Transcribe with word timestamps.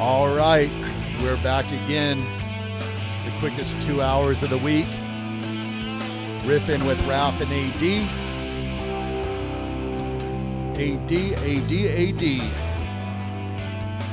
All 0.00 0.34
right, 0.34 0.70
we're 1.20 1.36
back 1.42 1.66
again. 1.84 2.24
The 3.26 3.30
quickest 3.38 3.78
two 3.82 4.00
hours 4.00 4.42
of 4.42 4.48
the 4.48 4.56
week. 4.56 4.86
Riffing 6.46 6.86
with 6.86 6.98
Raff 7.06 7.38
and 7.42 7.52
AD. 7.52 7.82
AD, 10.80 11.12
AD, 11.12 11.72
AD. 12.00 12.24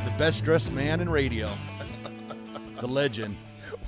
The 0.04 0.18
best 0.18 0.44
dressed 0.44 0.74
man 0.74 1.00
in 1.00 1.10
radio. 1.10 1.50
the 2.82 2.88
legend. 2.88 3.38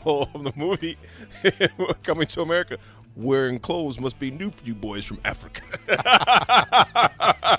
Well, 0.05 0.27
from 0.27 0.45
the 0.45 0.53
movie 0.55 0.97
Coming 2.03 2.27
to 2.27 2.41
America, 2.41 2.77
wearing 3.17 3.59
clothes 3.59 3.99
must 3.99 4.17
be 4.19 4.31
new 4.31 4.51
for 4.51 4.63
you 4.63 4.73
boys 4.73 5.03
from 5.03 5.19
Africa. 5.25 5.61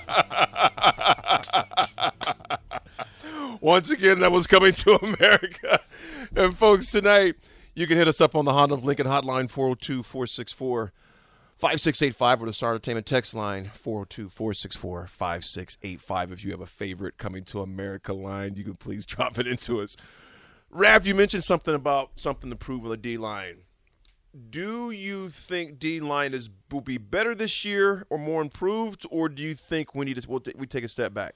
Once 3.61 3.91
again, 3.91 4.19
that 4.19 4.31
was 4.31 4.47
Coming 4.47 4.73
to 4.73 4.95
America. 5.05 5.79
And 6.35 6.57
folks, 6.57 6.89
tonight, 6.89 7.35
you 7.75 7.85
can 7.85 7.95
hit 7.95 8.07
us 8.07 8.19
up 8.19 8.35
on 8.35 8.43
the 8.43 8.53
Honda 8.53 8.73
of 8.73 8.83
Lincoln 8.83 9.05
hotline 9.05 9.51
402 9.51 10.01
464 10.01 10.91
5685 11.59 12.41
or 12.41 12.45
the 12.47 12.53
Star 12.53 12.71
Entertainment 12.71 13.05
text 13.05 13.35
line 13.35 13.69
402 13.75 14.29
464 14.29 15.05
5685. 15.05 16.31
If 16.31 16.43
you 16.43 16.49
have 16.49 16.61
a 16.61 16.65
favorite 16.65 17.19
Coming 17.19 17.43
to 17.45 17.61
America 17.61 18.13
line, 18.13 18.55
you 18.55 18.63
can 18.63 18.77
please 18.77 19.05
drop 19.05 19.37
it 19.37 19.45
into 19.45 19.79
us. 19.79 19.95
Raff, 20.71 21.05
you 21.05 21.13
mentioned 21.13 21.43
something 21.43 21.75
about 21.75 22.13
something 22.15 22.49
to 22.49 22.55
prove 22.55 22.83
on 22.83 22.89
the 22.89 22.97
D 22.97 23.17
line. 23.17 23.57
Do 24.49 24.89
you 24.89 25.29
think 25.29 25.77
D 25.77 25.99
line 25.99 26.33
is 26.33 26.49
will 26.71 26.81
be 26.81 26.97
better 26.97 27.35
this 27.35 27.63
year 27.63 28.07
or 28.09 28.17
more 28.17 28.41
improved, 28.41 29.05
or 29.11 29.29
do 29.29 29.43
you 29.43 29.53
think 29.53 29.93
we 29.93 30.05
need 30.05 30.19
to 30.19 30.27
we'll, 30.27 30.41
we 30.55 30.65
take 30.65 30.83
a 30.83 30.87
step 30.87 31.13
back? 31.13 31.35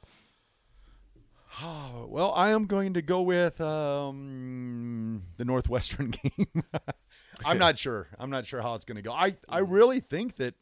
Oh, 1.61 2.05
well, 2.09 2.33
I 2.35 2.51
am 2.51 2.65
going 2.65 2.93
to 2.93 3.01
go 3.01 3.21
with 3.21 3.59
um, 3.61 5.23
the 5.37 5.45
Northwestern 5.45 6.11
game. 6.37 6.63
I'm 7.43 7.57
not 7.57 7.77
sure. 7.77 8.07
I'm 8.19 8.29
not 8.29 8.45
sure 8.45 8.61
how 8.61 8.75
it's 8.75 8.85
going 8.85 8.97
to 8.97 9.01
go. 9.01 9.11
I, 9.11 9.35
I 9.49 9.59
really 9.59 9.99
think 9.99 10.37
that 10.37 10.55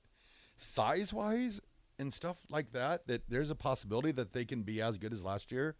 size 0.57 1.13
wise 1.13 1.61
and 1.99 2.13
stuff 2.13 2.37
like 2.49 2.71
that, 2.73 3.07
that 3.07 3.29
there's 3.29 3.49
a 3.49 3.55
possibility 3.55 4.11
that 4.13 4.33
they 4.33 4.45
can 4.45 4.63
be 4.63 4.81
as 4.81 4.97
good 4.97 5.13
as 5.13 5.23
last 5.23 5.51
year. 5.51 5.75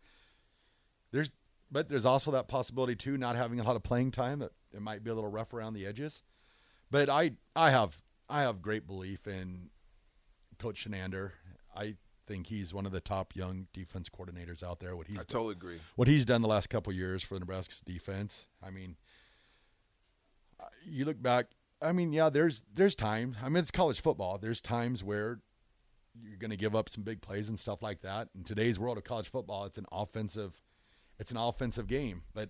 There's, 1.12 1.32
but 1.72 1.90
there's 1.90 2.06
also 2.06 2.32
that 2.32 2.48
possibility 2.48 2.96
too, 2.96 3.18
not 3.18 3.36
having 3.36 3.60
a 3.60 3.64
lot 3.64 3.76
of 3.76 3.84
playing 3.84 4.12
time 4.12 4.40
that 4.40 4.52
it 4.72 4.82
might 4.82 5.04
be 5.04 5.10
a 5.10 5.16
little 5.16 5.30
rough 5.30 5.54
around 5.54 5.74
the 5.74 5.86
edges. 5.86 6.22
But 6.92 7.10
I, 7.10 7.32
I 7.56 7.72
have, 7.72 7.98
I 8.30 8.42
have 8.42 8.62
great 8.62 8.86
belief 8.86 9.28
in 9.28 9.70
Coach 10.60 10.88
Chinander. 10.88 11.32
I 11.76 11.96
think 12.28 12.48
he's 12.48 12.74
one 12.74 12.86
of 12.86 12.92
the 12.92 13.02
top 13.02 13.36
young 13.36 13.68
defense 13.74 14.10
coordinators 14.10 14.64
out 14.64 14.80
there. 14.80 14.96
What 14.96 15.08
he's 15.08 15.20
I 15.20 15.24
totally 15.24 15.54
agree. 15.54 15.80
what 15.96 16.08
he's 16.08 16.26
done 16.26 16.42
the 16.42 16.48
last 16.48 16.70
couple 16.70 16.94
years 16.94 17.24
for 17.24 17.40
Nebraska's 17.40 17.82
defense. 17.82 18.46
I 18.62 18.70
mean, 18.70 18.96
uh, 20.60 20.66
you 20.86 21.06
look 21.06 21.22
back. 21.22 21.48
I 21.82 21.92
mean, 21.92 22.14
yeah, 22.14 22.30
there's 22.30 22.62
there's 22.74 22.96
times. 22.96 23.36
I 23.44 23.50
mean, 23.50 23.58
it's 23.58 23.72
college 23.72 24.02
football. 24.02 24.38
There's 24.38 24.62
times 24.62 25.04
where 25.04 25.40
you're 26.22 26.38
going 26.38 26.52
to 26.52 26.58
give 26.58 26.76
up 26.76 26.90
some 26.90 27.04
big 27.04 27.22
plays 27.22 27.50
and 27.50 27.60
stuff 27.60 27.82
like 27.82 28.02
that. 28.02 28.30
In 28.36 28.44
today's 28.44 28.80
world 28.80 28.98
of 28.98 29.04
college 29.04 29.30
football, 29.30 29.66
it's 29.66 29.78
an 29.78 29.86
offensive, 29.92 30.62
it's 31.20 31.32
an 31.32 31.38
offensive 31.38 31.88
game. 31.88 32.24
But 32.34 32.50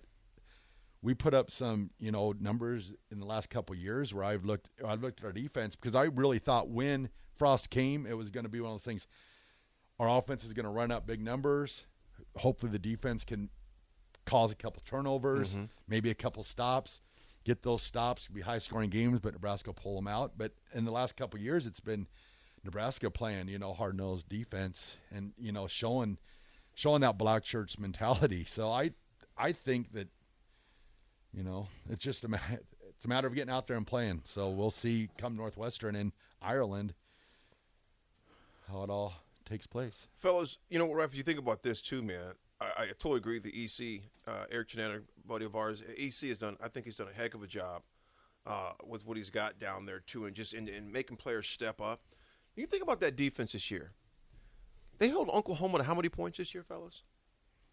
we 1.02 1.14
put 1.14 1.34
up 1.34 1.50
some, 1.50 1.90
you 1.98 2.10
know, 2.12 2.34
numbers 2.38 2.92
in 3.10 3.20
the 3.20 3.26
last 3.26 3.50
couple 3.50 3.74
years 3.74 4.12
where 4.12 4.24
I've 4.24 4.44
looked, 4.44 4.68
I've 4.86 5.02
looked 5.02 5.20
at 5.20 5.26
our 5.26 5.32
defense 5.32 5.76
because 5.76 5.94
I 5.94 6.04
really 6.04 6.38
thought 6.38 6.68
when 6.68 7.08
Frost 7.36 7.70
came, 7.70 8.06
it 8.06 8.16
was 8.16 8.30
going 8.30 8.44
to 8.44 8.50
be 8.50 8.60
one 8.60 8.72
of 8.72 8.78
those 8.78 8.84
things. 8.84 9.06
Our 9.98 10.08
offense 10.18 10.44
is 10.44 10.52
going 10.52 10.64
to 10.64 10.70
run 10.70 10.90
up 10.90 11.06
big 11.06 11.20
numbers. 11.20 11.84
Hopefully, 12.36 12.72
the 12.72 12.78
defense 12.78 13.24
can 13.24 13.48
cause 14.24 14.50
a 14.50 14.54
couple 14.54 14.82
turnovers, 14.86 15.50
Mm-hmm. 15.54 15.64
maybe 15.86 16.10
a 16.10 16.14
couple 16.14 16.42
stops, 16.42 17.00
get 17.44 17.62
those 17.62 17.82
stops. 17.82 18.26
Be 18.28 18.40
high 18.40 18.58
scoring 18.58 18.90
games, 18.90 19.20
but 19.20 19.34
Nebraska 19.34 19.68
will 19.70 19.74
pull 19.74 19.96
them 19.96 20.08
out. 20.08 20.32
But 20.36 20.52
in 20.72 20.84
the 20.84 20.90
last 20.90 21.16
couple 21.16 21.38
years, 21.38 21.66
it's 21.66 21.80
been 21.80 22.06
Nebraska 22.64 23.10
playing, 23.10 23.48
you 23.48 23.58
know, 23.58 23.72
hard 23.74 23.96
nosed 23.96 24.28
defense 24.28 24.96
and 25.12 25.32
you 25.38 25.52
know 25.52 25.66
showing 25.66 26.18
showing 26.74 27.02
that 27.02 27.18
black 27.18 27.44
shirts 27.44 27.78
mentality. 27.78 28.44
So 28.48 28.70
I 28.72 28.92
I 29.36 29.52
think 29.52 29.92
that 29.92 30.08
you 31.32 31.42
know 31.44 31.68
it's 31.90 32.02
just 32.02 32.24
a 32.24 32.28
it's 32.88 33.04
a 33.04 33.08
matter 33.08 33.26
of 33.28 33.34
getting 33.34 33.52
out 33.52 33.66
there 33.66 33.76
and 33.76 33.86
playing. 33.86 34.22
So 34.24 34.48
we'll 34.48 34.70
see 34.70 35.08
come 35.18 35.36
Northwestern 35.36 35.94
and 35.94 36.12
Ireland 36.40 36.94
how 38.70 38.82
it 38.84 38.90
all 38.90 39.12
takes 39.44 39.66
place. 39.66 40.06
Fellas, 40.18 40.58
you 40.68 40.78
know 40.78 40.86
what, 40.86 40.96
Raff, 40.96 41.10
if 41.10 41.16
you 41.16 41.22
think 41.22 41.38
about 41.38 41.62
this 41.62 41.80
too, 41.80 42.02
man, 42.02 42.34
I, 42.60 42.66
I 42.78 42.86
totally 42.98 43.18
agree 43.18 43.40
with 43.40 43.44
the 43.44 43.64
EC, 43.64 44.02
uh, 44.26 44.44
Erik 44.50 44.68
Chinander, 44.68 45.02
buddy 45.26 45.44
of 45.44 45.54
ours. 45.56 45.82
EC 45.96 46.28
has 46.28 46.38
done, 46.38 46.56
I 46.62 46.68
think 46.68 46.86
he's 46.86 46.96
done 46.96 47.08
a 47.08 47.16
heck 47.16 47.34
of 47.34 47.42
a 47.42 47.46
job 47.46 47.82
uh, 48.46 48.72
with 48.86 49.06
what 49.06 49.16
he's 49.16 49.30
got 49.30 49.58
down 49.58 49.86
there 49.86 50.00
too, 50.00 50.26
and 50.26 50.34
just 50.34 50.52
in, 50.54 50.68
in 50.68 50.90
making 50.90 51.16
players 51.16 51.46
step 51.48 51.80
up. 51.80 52.00
You 52.56 52.66
think 52.66 52.82
about 52.82 53.00
that 53.00 53.16
defense 53.16 53.52
this 53.52 53.70
year. 53.70 53.92
They 54.98 55.08
held 55.08 55.28
Oklahoma 55.28 55.78
to 55.78 55.84
how 55.84 55.94
many 55.94 56.08
points 56.08 56.38
this 56.38 56.54
year, 56.54 56.62
fellas? 56.62 57.02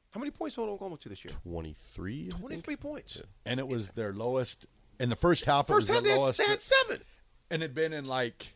How 0.10 0.20
many 0.20 0.32
points 0.32 0.56
held 0.56 0.70
Oklahoma 0.70 0.98
to 0.98 1.10
this 1.10 1.24
year? 1.24 1.34
23. 1.44 2.30
23 2.30 2.76
points. 2.76 3.22
And 3.46 3.60
it 3.60 3.68
was 3.68 3.92
their 3.92 4.12
lowest 4.12 4.66
in 5.00 5.10
the 5.10 5.16
first 5.16 5.46
half. 5.46 5.68
First 5.68 5.90
it 5.90 5.94
half, 5.94 6.02
was 6.02 6.04
they 6.04 6.10
their 6.10 6.16
had, 6.16 6.22
lowest, 6.22 6.38
they 6.40 6.46
had 6.46 6.62
seven. 6.62 7.02
and 7.50 7.64
it'd 7.64 7.76
been 7.76 7.94
in 7.94 8.06
like 8.06 8.48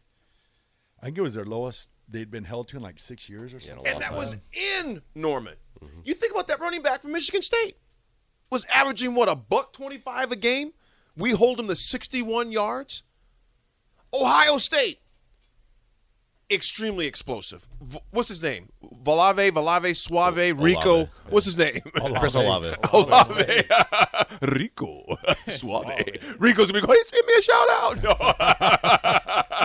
I 1.01 1.05
think 1.05 1.17
it 1.17 1.21
was 1.21 1.35
their 1.35 1.45
lowest 1.45 1.89
they'd 2.09 2.29
been 2.31 2.43
held 2.43 2.67
to 2.69 2.77
in 2.77 2.83
like 2.83 2.99
six 2.99 3.29
years 3.29 3.53
or 3.53 3.59
something. 3.59 3.87
And 3.87 4.01
that 4.01 4.13
was 4.13 4.37
in 4.81 5.01
Norman. 5.15 5.55
You 6.03 6.13
think 6.13 6.33
about 6.33 6.47
that 6.47 6.59
running 6.59 6.81
back 6.81 7.01
from 7.01 7.11
Michigan 7.11 7.41
State 7.41 7.75
was 8.49 8.65
averaging 8.73 9.15
what 9.15 9.29
a 9.29 9.35
buck 9.35 9.73
twenty 9.73 9.97
five 9.97 10.31
a 10.31 10.35
game. 10.35 10.73
We 11.17 11.31
hold 11.31 11.59
him 11.59 11.67
to 11.67 11.75
sixty 11.75 12.21
one 12.21 12.51
yards. 12.51 13.03
Ohio 14.13 14.57
State, 14.57 14.99
extremely 16.49 17.05
explosive. 17.07 17.67
V- 17.81 17.99
what's 18.11 18.29
his 18.29 18.41
name? 18.41 18.69
Valave, 19.03 19.51
Valave, 19.51 19.93
Suave, 19.95 20.57
Rico. 20.57 20.93
Olave, 20.95 21.09
What's 21.29 21.45
his 21.45 21.57
name? 21.57 21.81
Chris 22.19 22.35
Olave. 22.35 22.73
Olave, 22.93 23.63
Rico, 24.53 25.17
Suave. 25.47 26.35
Rico's 26.39 26.71
gonna 26.71 26.81
be 26.81 26.87
going. 26.87 26.97
Hey, 27.11 27.17
give 27.17 27.27
me 27.27 27.33
a 27.37 27.41
shout 27.41 27.69
out. 27.69 27.99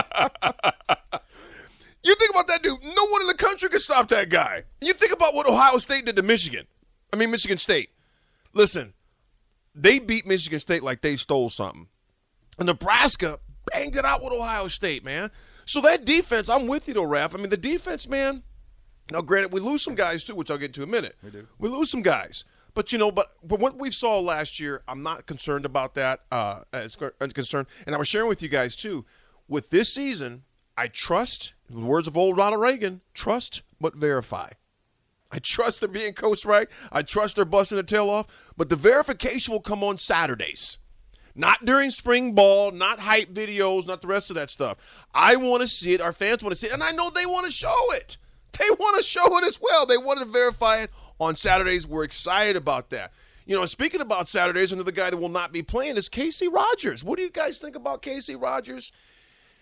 You 2.11 2.15
think 2.17 2.31
about 2.31 2.47
that 2.47 2.61
dude. 2.61 2.83
No 2.83 3.05
one 3.05 3.21
in 3.21 3.27
the 3.27 3.33
country 3.33 3.69
could 3.69 3.79
stop 3.79 4.09
that 4.09 4.27
guy. 4.27 4.65
You 4.81 4.91
think 4.91 5.13
about 5.13 5.33
what 5.33 5.47
Ohio 5.47 5.77
State 5.77 6.03
did 6.03 6.17
to 6.17 6.21
Michigan. 6.21 6.67
I 7.13 7.15
mean, 7.15 7.31
Michigan 7.31 7.57
State. 7.57 7.89
Listen, 8.51 8.91
they 9.73 9.97
beat 9.97 10.25
Michigan 10.25 10.59
State 10.59 10.83
like 10.83 10.99
they 10.99 11.15
stole 11.15 11.49
something. 11.49 11.87
And 12.59 12.65
Nebraska 12.65 13.39
banged 13.71 13.95
it 13.95 14.03
out 14.03 14.21
with 14.21 14.33
Ohio 14.33 14.67
State, 14.67 15.05
man. 15.05 15.31
So 15.63 15.79
that 15.79 16.03
defense, 16.03 16.49
I'm 16.49 16.67
with 16.67 16.89
you, 16.89 16.95
though, 16.95 17.05
Raff. 17.05 17.33
I 17.33 17.37
mean, 17.37 17.49
the 17.49 17.55
defense, 17.55 18.09
man. 18.09 18.43
Now, 19.09 19.21
granted, 19.21 19.53
we 19.53 19.61
lose 19.61 19.81
some 19.81 19.95
guys 19.95 20.25
too, 20.25 20.35
which 20.35 20.51
I'll 20.51 20.57
get 20.57 20.73
to 20.73 20.83
in 20.83 20.89
a 20.89 20.91
minute. 20.91 21.15
We 21.23 21.29
do. 21.29 21.47
We 21.59 21.69
lose 21.69 21.89
some 21.89 22.01
guys, 22.01 22.43
but 22.73 22.91
you 22.91 22.97
know, 22.97 23.09
but 23.09 23.31
but 23.41 23.61
what 23.61 23.77
we 23.77 23.89
saw 23.89 24.19
last 24.19 24.59
year, 24.59 24.83
I'm 24.85 25.01
not 25.01 25.27
concerned 25.27 25.63
about 25.63 25.93
that 25.93 26.23
uh, 26.29 26.63
as, 26.73 26.97
as 27.21 27.31
concerned. 27.31 27.67
And 27.85 27.95
I 27.95 27.97
was 27.97 28.09
sharing 28.09 28.27
with 28.27 28.41
you 28.41 28.49
guys 28.49 28.75
too. 28.75 29.05
With 29.47 29.69
this 29.69 29.93
season, 29.93 30.43
I 30.81 30.87
trust, 30.87 31.53
the 31.69 31.79
words 31.79 32.07
of 32.07 32.17
old 32.17 32.37
Ronald 32.37 32.59
Reagan, 32.59 33.01
trust 33.13 33.61
but 33.79 33.93
verify. 33.93 34.49
I 35.31 35.37
trust 35.37 35.79
they're 35.79 35.87
being 35.87 36.13
coached 36.13 36.43
right. 36.43 36.67
I 36.91 37.03
trust 37.03 37.35
they're 37.35 37.45
busting 37.45 37.75
their 37.75 37.83
tail 37.83 38.09
off. 38.09 38.25
But 38.57 38.69
the 38.69 38.75
verification 38.75 39.51
will 39.51 39.61
come 39.61 39.83
on 39.83 39.99
Saturdays. 39.99 40.79
Not 41.35 41.65
during 41.65 41.91
spring 41.91 42.33
ball, 42.33 42.71
not 42.71 42.99
hype 42.99 43.31
videos, 43.31 43.85
not 43.85 44.01
the 44.01 44.07
rest 44.07 44.31
of 44.31 44.35
that 44.37 44.49
stuff. 44.49 44.79
I 45.13 45.35
want 45.35 45.61
to 45.61 45.67
see 45.67 45.93
it. 45.93 46.01
Our 46.01 46.13
fans 46.13 46.43
want 46.43 46.55
to 46.55 46.59
see 46.59 46.65
it. 46.65 46.73
And 46.73 46.81
I 46.81 46.89
know 46.93 47.11
they 47.11 47.27
want 47.27 47.45
to 47.45 47.51
show 47.51 47.91
it. 47.91 48.17
They 48.57 48.65
want 48.71 48.97
to 48.97 49.07
show 49.07 49.37
it 49.37 49.43
as 49.43 49.59
well. 49.61 49.85
They 49.85 49.99
want 49.99 50.17
to 50.17 50.25
verify 50.25 50.77
it 50.77 50.89
on 51.19 51.35
Saturdays. 51.35 51.85
We're 51.85 52.05
excited 52.05 52.55
about 52.55 52.89
that. 52.89 53.11
You 53.45 53.55
know, 53.55 53.67
speaking 53.67 54.01
about 54.01 54.27
Saturdays, 54.27 54.71
another 54.71 54.91
guy 54.91 55.11
that 55.11 55.17
will 55.17 55.29
not 55.29 55.53
be 55.53 55.61
playing 55.61 55.97
is 55.97 56.09
Casey 56.09 56.47
Rogers. 56.47 57.03
What 57.03 57.17
do 57.17 57.23
you 57.23 57.29
guys 57.29 57.59
think 57.59 57.75
about 57.75 58.01
Casey 58.01 58.35
Rogers 58.35 58.91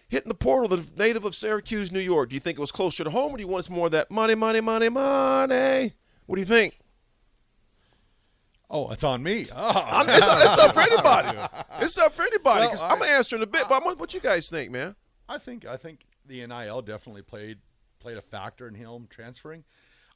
hitting 0.09 0.29
the 0.29 0.35
portal, 0.35 0.67
the 0.67 0.85
native 0.97 1.23
of 1.23 1.35
Syracuse, 1.35 1.91
New 1.91 1.99
York? 1.99 2.29
Do 2.29 2.35
you 2.35 2.41
think 2.41 2.57
it 2.57 2.61
was 2.61 2.71
closer 2.71 3.03
to 3.03 3.09
home, 3.09 3.33
or 3.33 3.37
do 3.37 3.43
you 3.43 3.47
want 3.47 3.65
some 3.65 3.75
more 3.75 3.85
of 3.85 3.91
that 3.93 4.11
money, 4.11 4.35
money, 4.35 4.59
money, 4.59 4.89
money? 4.89 5.93
What 6.25 6.35
do 6.35 6.41
you 6.41 6.45
think? 6.47 6.79
Oh, 8.69 8.91
it's 8.91 9.03
on 9.03 9.23
me. 9.23 9.45
Oh. 9.55 9.69
I'm, 9.69 10.07
ah. 10.07 10.15
it's, 10.15 10.27
up, 10.27 10.39
it's 10.43 10.63
up 10.63 10.73
for 10.73 10.81
anybody. 10.81 11.39
It's 11.81 11.97
up 11.97 12.13
for 12.13 12.23
anybody. 12.23 12.67
Well, 12.67 12.83
I- 12.83 12.89
I'm 12.89 12.99
gonna 12.99 13.11
answer 13.11 13.37
in 13.37 13.41
a 13.41 13.47
bit, 13.47 13.63
but 13.69 13.81
I 13.81 13.85
want 13.85 13.99
what 13.99 14.13
you 14.13 14.19
guys 14.19 14.49
think, 14.49 14.69
man. 14.69 14.95
I 15.29 15.37
think 15.37 15.65
I 15.65 15.77
think 15.77 16.01
the 16.25 16.45
NIL 16.45 16.81
definitely 16.81 17.21
played 17.21 17.59
played 17.99 18.17
a 18.17 18.21
factor 18.21 18.67
in 18.67 18.75
him 18.75 19.07
transferring. 19.09 19.63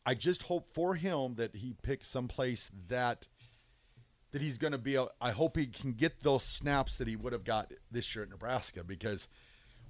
I 0.05 0.15
just 0.15 0.43
hope 0.43 0.67
for 0.73 0.95
him 0.95 1.35
that 1.35 1.55
he 1.55 1.73
picks 1.81 2.09
some 2.09 2.27
place 2.27 2.69
that 2.89 3.27
that 4.31 4.41
he's 4.41 4.57
going 4.57 4.71
to 4.71 4.77
be. 4.77 4.95
A, 4.95 5.07
I 5.21 5.31
hope 5.31 5.55
he 5.55 5.67
can 5.67 5.93
get 5.93 6.21
those 6.23 6.43
snaps 6.43 6.97
that 6.97 7.07
he 7.07 7.15
would 7.15 7.33
have 7.33 7.45
got 7.45 7.71
this 7.91 8.13
year 8.13 8.23
at 8.23 8.29
Nebraska 8.29 8.83
because 8.83 9.29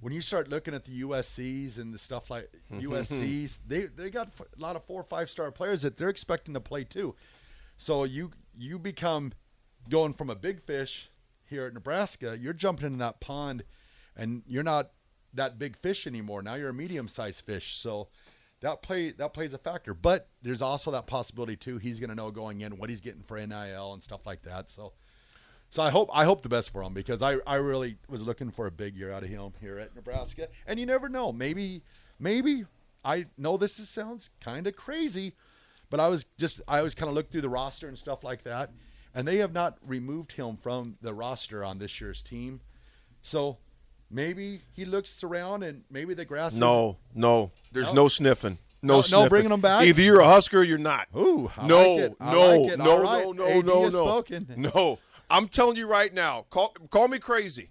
when 0.00 0.12
you 0.12 0.20
start 0.20 0.48
looking 0.48 0.74
at 0.74 0.84
the 0.84 1.02
USC's 1.02 1.78
and 1.78 1.92
the 1.92 1.98
stuff 1.98 2.30
like 2.30 2.50
USC's, 2.72 3.58
they 3.66 3.86
they 3.86 4.10
got 4.10 4.28
a 4.40 4.62
lot 4.62 4.76
of 4.76 4.84
four 4.84 5.00
or 5.00 5.04
five 5.04 5.30
star 5.30 5.50
players 5.50 5.82
that 5.82 5.96
they're 5.96 6.08
expecting 6.08 6.54
to 6.54 6.60
play 6.60 6.84
too. 6.84 7.14
So 7.76 8.04
you 8.04 8.30
you 8.56 8.78
become 8.78 9.32
going 9.88 10.12
from 10.12 10.30
a 10.30 10.34
big 10.34 10.62
fish 10.62 11.10
here 11.48 11.66
at 11.66 11.74
Nebraska, 11.74 12.38
you're 12.40 12.52
jumping 12.52 12.86
in 12.86 12.98
that 12.98 13.20
pond, 13.20 13.64
and 14.16 14.42
you're 14.46 14.62
not 14.62 14.90
that 15.34 15.58
big 15.58 15.76
fish 15.76 16.06
anymore. 16.06 16.42
Now 16.42 16.54
you're 16.54 16.70
a 16.70 16.74
medium 16.74 17.08
sized 17.08 17.44
fish. 17.44 17.76
So 17.76 18.08
that 18.60 18.82
play 18.82 19.10
that 19.12 19.34
plays 19.34 19.54
a 19.54 19.58
factor. 19.58 19.94
But 19.94 20.28
there's 20.42 20.62
also 20.62 20.90
that 20.92 21.06
possibility 21.06 21.56
too. 21.56 21.78
He's 21.78 22.00
going 22.00 22.10
to 22.10 22.16
know 22.16 22.30
going 22.30 22.60
in 22.60 22.78
what 22.78 22.90
he's 22.90 23.00
getting 23.00 23.22
for 23.22 23.44
NIL 23.44 23.92
and 23.92 24.02
stuff 24.02 24.26
like 24.26 24.42
that. 24.42 24.70
So. 24.70 24.92
So 25.74 25.82
I 25.82 25.90
hope 25.90 26.08
I 26.12 26.24
hope 26.24 26.42
the 26.42 26.48
best 26.48 26.70
for 26.70 26.84
him 26.84 26.94
because 26.94 27.20
I, 27.20 27.38
I 27.44 27.56
really 27.56 27.96
was 28.08 28.22
looking 28.22 28.52
for 28.52 28.68
a 28.68 28.70
big 28.70 28.94
year 28.94 29.10
out 29.10 29.24
of 29.24 29.28
him 29.28 29.50
here 29.60 29.76
at 29.76 29.92
Nebraska. 29.96 30.46
And 30.68 30.78
you 30.78 30.86
never 30.86 31.08
know. 31.08 31.32
Maybe 31.32 31.82
maybe 32.20 32.64
I 33.04 33.26
know 33.36 33.56
this 33.56 33.80
is, 33.80 33.88
sounds 33.88 34.30
kind 34.40 34.68
of 34.68 34.76
crazy, 34.76 35.32
but 35.90 35.98
I 35.98 36.06
was 36.06 36.26
just 36.38 36.60
I 36.68 36.82
was 36.82 36.94
kind 36.94 37.08
of 37.08 37.16
looked 37.16 37.32
through 37.32 37.40
the 37.40 37.48
roster 37.48 37.88
and 37.88 37.98
stuff 37.98 38.22
like 38.22 38.44
that, 38.44 38.70
and 39.16 39.26
they 39.26 39.38
have 39.38 39.52
not 39.52 39.76
removed 39.84 40.30
him 40.30 40.58
from 40.58 40.96
the 41.02 41.12
roster 41.12 41.64
on 41.64 41.78
this 41.80 42.00
year's 42.00 42.22
team. 42.22 42.60
So 43.22 43.56
maybe 44.08 44.60
he 44.74 44.84
looks 44.84 45.24
around 45.24 45.64
and 45.64 45.82
maybe 45.90 46.14
the 46.14 46.24
grass. 46.24 46.52
is- 46.52 46.58
No, 46.60 46.98
no, 47.16 47.50
there's 47.72 47.88
No. 47.88 47.94
no, 47.94 48.08
sniffing. 48.08 48.58
No, 48.80 48.92
No- 48.92 48.96
no 48.98 49.00
sniffing. 49.02 49.28
bringing 49.28 49.52
'em 49.52 49.60
back? 49.60 49.84
Either 49.86 50.02
you're 50.02 50.20
a 50.20 50.24
Husker, 50.24 50.60
or 50.60 50.62
you're 50.62 50.78
not. 50.78 51.08
Ooh, 51.16 51.50
I 51.56 51.66
no, 51.66 51.94
like 51.96 52.20
no, 52.20 52.58
like 52.66 52.78
no, 52.78 53.02
right. 53.02 53.24
no, 53.24 53.32
no, 53.32 53.60
no, 53.60 53.82
has 53.86 53.92
no, 53.92 54.06
spoken. 54.06 54.46
no. 54.56 55.00
I'm 55.30 55.48
telling 55.48 55.76
you 55.76 55.86
right 55.86 56.12
now. 56.12 56.46
Call, 56.50 56.74
call 56.90 57.08
me 57.08 57.18
crazy. 57.18 57.70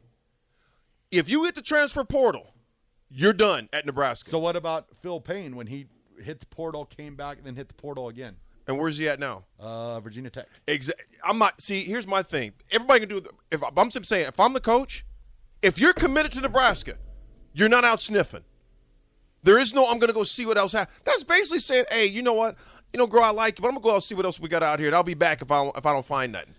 If 1.12 1.30
you 1.30 1.44
hit 1.44 1.56
the 1.56 1.62
transfer 1.62 2.04
portal, 2.04 2.54
you're 3.10 3.34
done 3.34 3.70
at 3.72 3.86
Nebraska. 3.86 4.30
So 4.30 4.40
what 4.40 4.56
about 4.56 4.88
Phil 5.02 5.20
Payne 5.20 5.56
when 5.56 5.68
he 5.68 5.88
hit 6.22 6.40
the 6.40 6.46
portal, 6.48 6.86
came 6.86 7.16
back, 7.16 7.38
and 7.38 7.46
then 7.46 7.56
hit 7.56 7.68
the 7.68 7.76
portal 7.76 8.08
again? 8.08 8.38
and 8.68 8.80
where's 8.80 8.98
he 8.98 9.08
at 9.10 9.20
now? 9.20 9.44
Uh, 9.60 10.00
Virginia 10.00 10.30
Tech. 10.30 10.48
Exa- 10.68 10.92
I'm 11.24 11.38
not. 11.38 11.60
See, 11.62 11.84
here's 11.84 12.08
my 12.08 12.24
thing. 12.24 12.54
Everybody 12.72 13.02
can 13.02 13.10
do. 13.10 13.26
If 13.52 13.62
I'm 13.78 13.92
saying, 13.92 14.28
if 14.28 14.40
I'm 14.40 14.54
the 14.54 14.62
coach, 14.62 15.06
if 15.62 15.80
you're 15.80 15.94
committed 15.94 16.32
to 16.34 16.42
Nebraska, 16.42 16.96
you're 17.54 17.70
not 17.70 17.84
out 17.84 18.02
sniffing. 18.02 18.44
There 19.44 19.60
is 19.60 19.74
no. 19.74 19.86
I'm 19.86 20.00
going 20.00 20.08
to 20.08 20.14
go 20.14 20.24
see 20.24 20.46
what 20.46 20.58
else 20.58 20.72
happens. 20.72 20.98
That's 21.04 21.24
basically 21.24 21.60
saying, 21.60 21.86
hey, 21.92 22.06
you 22.06 22.22
know 22.22 22.34
what? 22.34 22.56
You 22.94 23.00
know, 23.00 23.08
girl, 23.08 23.24
I 23.24 23.32
like 23.32 23.58
you, 23.58 23.64
but 23.64 23.70
I'm 23.70 23.74
gonna 23.74 23.84
go 23.84 23.90
out 23.92 23.96
and 23.96 24.04
see 24.04 24.16
what 24.16 24.26
else 24.26 24.40
we 24.40 24.48
got 24.48 24.62
out 24.64 24.80
here, 24.80 24.88
and 24.88 24.96
I'll 24.96 25.04
be 25.04 25.16
back 25.16 25.42
if 25.42 25.52
I 25.52 25.68
if 25.76 25.86
I 25.86 25.94
don't 25.94 26.06
find 26.06 26.32
nothing. 26.32 26.54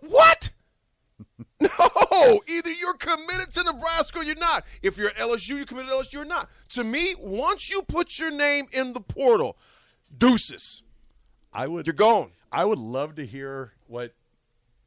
What? 0.00 0.50
no, 1.60 2.40
either 2.46 2.70
you're 2.70 2.94
committed 2.94 3.52
to 3.54 3.64
Nebraska 3.64 4.20
or 4.20 4.22
you're 4.22 4.36
not. 4.36 4.64
If 4.82 4.96
you're 4.96 5.08
at 5.08 5.16
LSU, 5.16 5.56
you're 5.56 5.66
committed 5.66 5.90
to 5.90 5.96
LSU 5.96 6.22
or 6.22 6.24
not. 6.24 6.48
To 6.70 6.84
me, 6.84 7.14
once 7.18 7.70
you 7.70 7.82
put 7.82 8.18
your 8.18 8.30
name 8.30 8.66
in 8.72 8.92
the 8.92 9.00
portal, 9.00 9.58
deuces, 10.16 10.82
I 11.52 11.66
would. 11.66 11.86
you're 11.86 11.94
gone. 11.94 12.32
I 12.52 12.64
would 12.64 12.78
love 12.78 13.16
to 13.16 13.26
hear 13.26 13.72
what 13.86 14.14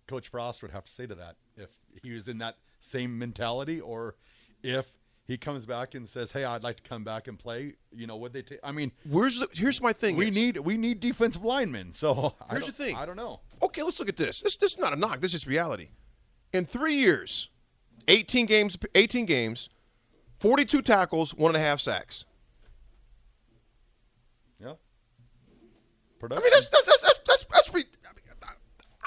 Coach 0.07 0.29
Frost 0.29 0.61
would 0.61 0.71
have 0.71 0.85
to 0.85 0.91
say 0.91 1.05
to 1.05 1.15
that 1.15 1.35
if 1.57 1.69
he 2.01 2.11
was 2.11 2.27
in 2.27 2.39
that 2.39 2.57
same 2.79 3.19
mentality, 3.19 3.79
or 3.79 4.15
if 4.63 4.87
he 5.31 5.37
comes 5.37 5.65
back 5.65 5.95
and 5.95 6.09
says, 6.09 6.31
"Hey, 6.33 6.43
I'd 6.43 6.61
like 6.61 6.75
to 6.75 6.83
come 6.83 7.05
back 7.05 7.27
and 7.29 7.39
play." 7.39 7.75
You 7.95 8.05
know, 8.05 8.17
would 8.17 8.33
they? 8.33 8.41
take 8.41 8.59
I 8.63 8.73
mean, 8.73 8.91
Where's 9.09 9.39
the? 9.39 9.47
Here's 9.53 9.81
my 9.81 9.93
thing. 9.93 10.17
we 10.17 10.27
is- 10.27 10.35
need 10.35 10.57
we 10.57 10.75
need 10.75 10.99
defensive 10.99 11.43
linemen. 11.43 11.93
So 11.93 12.35
Here's 12.51 12.65
the 12.65 12.73
thing. 12.73 12.97
I 12.97 13.05
don't 13.05 13.15
know. 13.15 13.39
Okay, 13.63 13.81
let's 13.81 13.97
look 13.99 14.09
at 14.09 14.17
this. 14.17 14.41
This 14.41 14.57
this 14.57 14.73
is 14.73 14.77
not 14.77 14.91
a 14.91 14.97
knock. 14.97 15.21
This 15.21 15.33
is 15.33 15.47
reality. 15.47 15.89
In 16.51 16.65
three 16.65 16.95
years, 16.95 17.49
18 18.09 18.45
games, 18.45 18.77
18 18.93 19.25
games, 19.25 19.69
42 20.39 20.81
tackles, 20.81 21.33
one 21.33 21.55
and 21.55 21.63
a 21.63 21.65
half 21.65 21.79
sacks. 21.79 22.25
Yeah. 24.59 24.73
Production. 26.19 26.41
I 26.41 26.43
mean, 26.43 26.51
that's 26.53 26.67
that's 26.67 26.85
that's 26.85 27.01
that's 27.01 27.19
that's, 27.25 27.45
that's 27.45 27.73
re- 27.73 27.83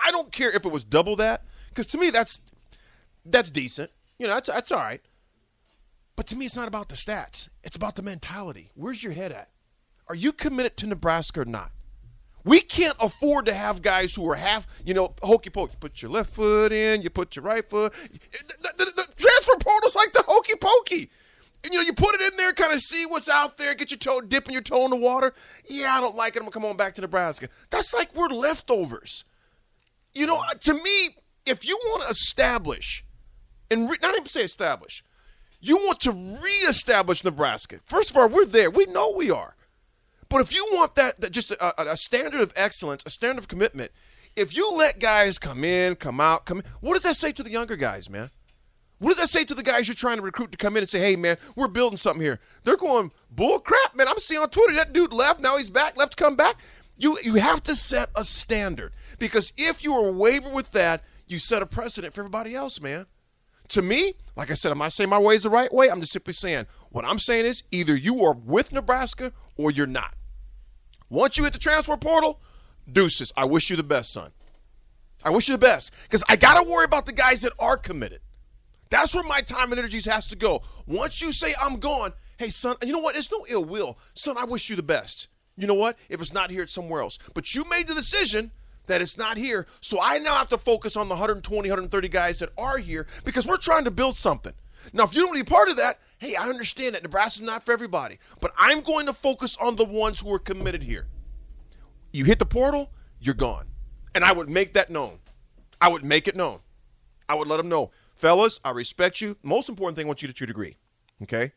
I 0.03 0.11
don't 0.11 0.33
care 0.33 0.51
if 0.51 0.65
it 0.65 0.73
was 0.73 0.85
double 0.85 1.17
that, 1.17 1.45
because 1.69 1.87
to 1.89 1.99
me 1.99 2.09
that's 2.09 2.41
that's 3.27 3.51
decent. 3.51 3.91
You 4.19 4.27
know, 4.27 4.35
that's 4.35 4.49
that's 4.49 4.73
all 4.73 4.79
right. 4.79 5.03
But 6.17 6.27
to 6.29 6.37
me, 6.37 6.47
it's 6.47 6.57
not 6.57 6.69
about 6.69 6.89
the 6.89 6.95
stats. 6.95 7.49
It's 7.63 7.77
about 7.77 7.97
the 7.97 8.03
mentality. 8.03 8.71
Where's 8.75 9.03
your 9.03 9.13
head 9.13 9.33
at? 9.33 9.51
Are 10.09 10.15
you 10.15 10.33
committed 10.33 10.77
to 10.79 10.87
Nebraska 10.87 11.41
or 11.41 11.45
not? 11.45 11.73
We 12.45 12.61
can't 12.61 12.97
afford 13.01 13.47
to 13.47 13.55
have 13.55 13.81
guys 13.81 14.15
who 14.15 14.29
are 14.31 14.35
half, 14.35 14.67
you 14.85 14.93
know, 14.93 15.15
hokey 15.23 15.49
pokey. 15.51 15.77
Put 15.81 16.03
your 16.03 16.11
left 16.11 16.35
foot 16.35 16.73
in, 16.73 17.01
you 17.01 17.09
put 17.09 17.37
your 17.37 17.45
right 17.45 17.69
foot. 17.69 17.93
The, 17.95 18.75
the, 18.77 18.85
the 18.85 19.07
transfer 19.17 19.57
portal's 19.59 19.97
like 19.97 20.13
the 20.13 20.25
hokey 20.27 20.55
pokey. 20.61 21.11
And, 21.65 21.73
you 21.73 21.79
know, 21.79 21.87
you 21.87 21.95
put 21.95 22.15
it 22.15 22.33
in 22.33 22.37
there, 22.37 22.53
kind 22.53 22.75
of 22.75 22.81
see 22.81 23.07
what's 23.07 23.31
out 23.31 23.57
there, 23.57 23.75
get 23.75 23.91
your 23.91 23.99
toe, 23.99 24.21
dipping 24.21 24.53
your 24.53 24.61
toe 24.61 24.85
in 24.85 24.91
the 24.91 24.97
water. 24.97 25.33
Yeah, 25.67 25.95
I 25.97 26.01
don't 26.03 26.15
like 26.15 26.37
it. 26.37 26.41
I'm 26.41 26.45
gonna 26.45 26.53
come 26.53 26.67
on 26.67 26.77
back 26.77 26.95
to 26.97 27.01
Nebraska. 27.01 27.49
That's 27.71 27.95
like 27.95 28.15
we're 28.15 28.29
leftovers. 28.29 29.25
You 30.13 30.27
know, 30.27 30.37
uh, 30.37 30.55
to 30.61 30.75
me, 30.75 31.17
if 31.47 31.67
you 31.67 31.79
want 31.83 32.05
to 32.05 32.11
establish, 32.11 33.05
and 33.71 33.89
re- 33.89 33.97
not 34.03 34.15
even 34.15 34.27
say 34.27 34.43
establish, 34.43 35.03
you 35.65 35.77
want 35.79 36.01
to 36.01 36.13
reestablish 36.13 37.25
Nebraska. 37.25 37.81
First 37.85 38.11
of 38.11 38.17
all, 38.17 38.29
we're 38.29 38.45
there. 38.45 38.71
We 38.71 38.85
know 38.87 39.11
we 39.11 39.31
are. 39.31 39.57
But 40.29 40.43
if 40.43 40.55
you 40.55 40.67
want 40.73 40.95
that, 40.97 41.21
that 41.21 41.33
just 41.33 41.51
a, 41.53 41.91
a- 41.93 41.97
standard 41.97 42.41
of 42.41 42.53
excellence, 42.57 43.03
a 43.07 43.11
standard 43.11 43.39
of 43.39 43.49
commitment, 43.49 43.91
if 44.37 44.55
you 44.57 44.71
let 44.73 44.99
guys 44.99 45.39
come 45.39 45.65
in, 45.65 45.95
come 45.95 46.21
out, 46.21 46.45
come 46.45 46.59
in, 46.59 46.65
what 46.81 46.95
does 46.95 47.05
that 47.05 47.17
say 47.17 47.33
to 47.33 47.43
the 47.43 47.51
younger 47.51 47.77
guys, 47.77 48.11
man? 48.11 48.31
What 48.99 49.11
does 49.11 49.19
that 49.19 49.29
say 49.29 49.45
to 49.45 49.55
the 49.55 49.63
guys 49.63 49.89
you're 49.89 49.95
trying 49.95 50.17
to 50.17 50.23
recruit 50.23 50.53
to 50.53 50.59
come 50.59 50.77
in 50.77 50.83
and 50.83 50.91
say, 50.91 50.99
hey, 51.01 51.17
man, 51.17 51.37
we're 51.57 51.69
building 51.69 51.97
something 51.97 52.23
here? 52.23 52.41
They're 52.65 52.77
going, 52.77 53.13
bull 53.31 53.59
crap, 53.61 53.95
man. 53.95 54.09
I'm 54.09 54.19
seeing 54.19 54.41
on 54.41 54.51
Twitter 54.51 54.75
that 54.75 54.93
dude 54.93 55.13
left, 55.13 55.41
now 55.41 55.57
he's 55.57 55.71
back, 55.71 55.97
left 55.97 56.17
to 56.17 56.23
come 56.25 56.37
back. 56.37 56.57
You, 56.97 57.19
you 57.23 57.35
have 57.35 57.63
to 57.65 57.75
set 57.75 58.11
a 58.15 58.25
standard 58.25 58.93
because 59.19 59.53
if 59.57 59.83
you 59.83 59.95
are 59.95 60.11
waver 60.13 60.49
with 60.49 60.73
that, 60.73 61.03
you 61.27 61.39
set 61.39 61.63
a 61.63 61.67
precedent 61.67 62.15
for 62.15 62.21
everybody 62.21 62.55
else, 62.55 62.81
man. 62.81 63.07
To 63.69 63.83
me, 63.83 64.15
like 64.37 64.51
I 64.51 64.55
said, 64.55 64.73
I'm 64.73 64.79
not 64.79 64.93
saying 64.93 65.11
my 65.11 65.19
way 65.19 65.37
is 65.37 65.45
the 65.45 65.51
right 65.51 65.73
way. 65.73 65.91
I'm 65.91 66.01
just 66.01 66.13
simply 66.13 66.35
saying 66.35 66.67
what 66.91 67.05
I'm 67.05 67.19
saying 67.19 67.47
is 67.47 67.63
either 67.71 67.95
you 67.95 68.25
are 68.25 68.35
with 68.35 68.73
Nebraska 68.73 69.33
or 69.57 69.71
you're 69.71 69.87
not. 69.87 70.15
Once 71.09 71.37
you 71.37 71.45
hit 71.45 71.53
the 71.53 71.59
transfer 71.59 71.97
portal, 71.97 72.41
deuces. 72.91 73.33
I 73.37 73.45
wish 73.45 73.71
you 73.71 73.77
the 73.77 73.83
best, 73.83 74.13
son. 74.13 74.33
I 75.25 75.31
wish 75.31 75.49
you 75.49 75.55
the 75.55 75.59
best 75.59 75.93
because 76.03 76.25
I 76.29 76.37
got 76.37 76.63
to 76.63 76.69
worry 76.69 76.85
about 76.85 77.07
the 77.07 77.13
guys 77.13 77.43
that 77.43 77.53
are 77.59 77.77
committed. 77.77 78.21
That's 78.91 79.15
where 79.15 79.25
my 79.25 79.41
time 79.41 79.73
and 79.73 79.79
energies 79.79 80.05
has 80.07 80.27
to 80.29 80.37
go. 80.37 80.63
Once 80.87 81.21
you 81.21 81.33
say 81.33 81.53
I'm 81.61 81.79
gone, 81.79 82.13
hey 82.39 82.51
son, 82.51 82.77
you 82.85 82.93
know 82.93 82.99
what? 82.99 83.17
It's 83.17 83.31
no 83.31 83.45
ill 83.49 83.65
will, 83.65 83.99
son. 84.15 84.37
I 84.37 84.45
wish 84.45 84.69
you 84.69 84.77
the 84.77 84.83
best. 84.83 85.29
You 85.57 85.67
know 85.67 85.75
what? 85.75 85.97
If 86.09 86.21
it's 86.21 86.33
not 86.33 86.51
here, 86.51 86.63
it's 86.63 86.73
somewhere 86.73 87.01
else. 87.01 87.19
But 87.33 87.55
you 87.55 87.65
made 87.71 87.87
the 87.87 87.95
decision 87.95 88.51
that 88.87 89.01
it's 89.01 89.17
not 89.17 89.37
here, 89.37 89.67
so 89.81 89.99
I 90.03 90.19
now 90.19 90.35
have 90.35 90.49
to 90.51 90.59
focus 90.59 90.97
on 90.97 91.09
the 91.09 91.15
120, 91.15 91.69
130 91.69 92.09
guys 92.09 92.39
that 92.39 92.51
are 92.59 92.79
here 92.79 93.07
because 93.25 93.47
we're 93.47 93.57
trying 93.57 93.85
to 93.85 93.91
build 93.91 94.17
something. 94.17 94.53
Now, 94.93 95.05
if 95.05 95.15
you 95.15 95.23
don't 95.23 95.31
want 95.31 95.39
to 95.39 95.45
be 95.45 95.51
part 95.51 95.69
of 95.69 95.77
that, 95.77 95.99
hey, 96.19 96.35
I 96.37 96.49
understand 96.49 96.95
that 96.95 97.03
Nebraska's 97.03 97.43
not 97.43 97.65
for 97.65 97.73
everybody, 97.73 98.19
but 98.41 98.53
I'm 98.59 98.81
going 98.81 99.07
to 99.07 99.13
focus 99.13 99.57
on 99.57 99.77
the 99.77 99.85
ones 99.85 100.21
who 100.21 100.33
are 100.33 100.39
committed 100.39 100.83
here. 100.83 101.07
You 102.13 102.25
hit 102.25 102.39
the 102.39 102.47
portal, 102.47 102.91
you're 103.21 103.35
gone. 103.35 103.67
And 104.15 104.25
I 104.25 104.33
would 104.33 104.49
make 104.49 104.75
that 104.75 104.91
known. 104.91 105.19
I 105.81 105.89
would 105.89 106.05
make 106.05 106.29
it 106.29 106.37
known. 106.37 106.61
I 107.29 107.35
would 107.35 107.49
let 107.49 107.57
them 107.57 107.69
know, 107.69 107.91
fellas, 108.15 108.61
I 108.65 108.71
respect 108.71 109.21
you. 109.21 109.37
Most 109.43 109.69
important 109.69 109.97
thing, 109.97 110.07
I 110.07 110.09
want 110.09 110.23
you 110.23 110.29
to 110.29 110.35
get 110.35 110.41
your 110.41 110.47
degree. 110.47 110.77
Okay? 111.23 111.53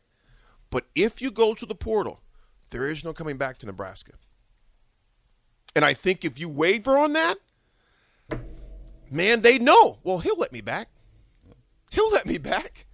But 0.70 0.86
if 0.94 1.22
you 1.22 1.30
go 1.30 1.54
to 1.54 1.66
the 1.66 1.74
portal, 1.74 2.20
there 2.70 2.90
is 2.90 3.04
no 3.04 3.12
coming 3.12 3.36
back 3.36 3.58
to 3.58 3.66
Nebraska. 3.66 4.12
And 5.74 5.84
I 5.84 5.94
think 5.94 6.24
if 6.24 6.38
you 6.38 6.48
waver 6.48 6.96
on 6.96 7.12
that, 7.12 7.36
man, 9.10 9.42
they 9.42 9.58
know. 9.58 9.98
Well, 10.02 10.18
he'll 10.18 10.38
let 10.38 10.52
me 10.52 10.60
back. 10.60 10.88
He'll 11.90 12.10
let 12.10 12.26
me 12.26 12.38
back. 12.38 12.86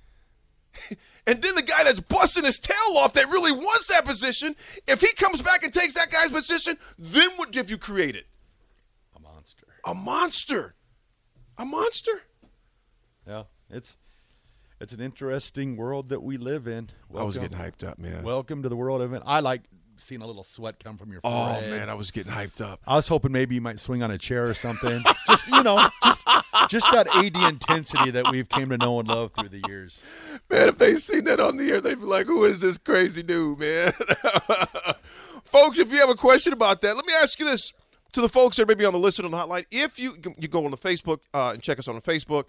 and 1.27 1.43
then 1.43 1.55
the 1.55 1.63
guy 1.63 1.85
that's 1.85 2.01
busting 2.01 2.45
his 2.45 2.59
tail 2.59 2.97
off 2.99 3.15
that 3.15 3.29
really 3.29 3.53
wants 3.53 3.87
that 3.87 4.05
position, 4.05 4.55
if 4.87 5.01
he 5.01 5.13
comes 5.15 5.43
back 5.43 5.65
and 5.65 5.73
takes 5.73 5.95
that 5.95 6.11
guy's 6.11 6.31
position, 6.31 6.77
then 6.99 7.31
what 7.37 7.55
have 7.55 7.71
you 7.71 7.79
created? 7.79 8.25
A 9.17 9.21
monster. 9.21 9.67
A 9.85 9.95
monster. 9.95 10.75
A 11.59 11.65
monster. 11.65 12.23
Yeah, 13.27 13.45
it's 13.71 13.97
it's 14.81 14.93
an 14.93 15.01
interesting 15.01 15.77
world 15.77 16.11
that 16.11 16.23
we 16.23 16.37
live 16.37 16.67
in. 16.67 16.91
I 17.17 17.23
was 17.23 17.39
getting 17.39 17.57
hyped 17.57 17.87
up, 17.87 17.99
man. 17.99 18.23
Welcome 18.23 18.63
to 18.65 18.69
the 18.69 18.77
world 18.77 19.01
of 19.01 19.13
it. 19.13 19.23
I 19.25 19.41
like 19.41 19.63
seeing 19.99 20.23
a 20.23 20.27
little 20.27 20.43
sweat 20.45 20.83
come 20.83 20.97
from 20.97 21.13
your 21.13 21.21
forehead. 21.21 21.41
oh 21.41 21.61
forehead. 21.61 21.71
man, 21.71 21.91
I 21.91 21.95
was 21.95 22.11
getting 22.11 22.33
hyped 22.33 22.61
up. 22.61 22.81
I 22.87 22.97
was 22.97 23.09
hoping 23.09 23.33
maybe 23.33 23.55
you 23.55 23.61
might 23.61 23.81
swing 23.81 24.03
on 24.03 24.11
a 24.11 24.19
chair 24.19 24.47
or 24.47 24.55
something. 24.55 25.03
just 25.29 25.47
you 25.49 25.63
know, 25.63 25.77
just 26.05 26.21
just 26.69 26.93
that 26.93 27.07
AD 27.15 27.37
intensity 27.37 28.11
that 28.11 28.31
we've 28.31 28.49
came 28.49 28.69
to 28.71 28.77
know 28.77 28.99
and 29.01 29.09
love 29.09 29.33
through 29.39 29.49
the 29.51 29.63
years. 29.69 30.03
Man, 30.51 30.69
if 30.69 30.79
they 30.79 30.97
seen 30.97 31.25
that 31.25 31.41
on 31.41 31.57
the 31.57 31.71
air, 31.71 31.81
they'd 31.81 32.01
be 32.01 32.07
like, 32.07 32.27
"Who 32.27 32.45
is 32.45 32.61
this 32.61 32.79
crazy 32.79 33.23
dude, 33.23 33.59
man?" 33.59 33.93
folks, 35.45 35.79
if 35.79 35.93
you 35.93 35.99
have 35.99 36.11
a 36.11 36.15
question 36.15 36.53
about 36.53 36.81
that, 36.81 36.97
let 36.97 37.07
me 37.07 37.13
ask 37.23 37.39
you 37.39 37.47
this: 37.47 37.73
to 38.13 38.21
the 38.21 38.29
folks 38.29 38.57
that 38.57 38.69
may 38.69 38.75
be 38.75 38.85
on 38.85 38.93
the 38.93 38.99
listen 38.99 39.25
on 39.25 39.31
the 39.31 39.37
hotline, 39.37 39.65
if 39.71 39.99
you 39.99 40.17
you 40.39 40.49
go 40.49 40.65
on 40.65 40.71
the 40.71 40.77
Facebook 40.77 41.21
uh, 41.33 41.51
and 41.55 41.63
check 41.63 41.79
us 41.79 41.89
on 41.89 41.95
the 41.95 42.03
Facebook, 42.03 42.45